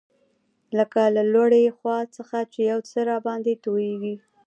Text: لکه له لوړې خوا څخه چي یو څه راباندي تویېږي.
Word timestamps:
لکه 0.77 1.01
له 1.15 1.23
لوړې 1.33 1.65
خوا 1.77 1.99
څخه 2.15 2.37
چي 2.51 2.61
یو 2.71 2.79
څه 2.89 2.97
راباندي 3.09 3.55
تویېږي. 3.63 4.15